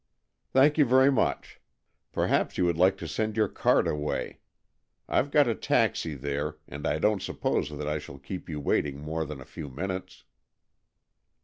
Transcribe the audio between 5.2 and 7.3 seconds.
got a taxi there, and I don't